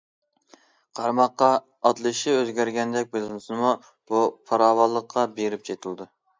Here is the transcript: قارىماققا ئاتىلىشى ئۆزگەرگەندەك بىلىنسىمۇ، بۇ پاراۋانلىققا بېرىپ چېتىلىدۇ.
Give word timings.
قارىماققا 0.99 1.49
ئاتىلىشى 1.89 2.33
ئۆزگەرگەندەك 2.39 3.13
بىلىنسىمۇ، 3.13 3.77
بۇ 3.93 4.25
پاراۋانلىققا 4.51 5.31
بېرىپ 5.41 5.71
چېتىلىدۇ. 5.73 6.13